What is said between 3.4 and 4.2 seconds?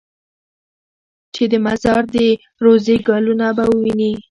به ووینې.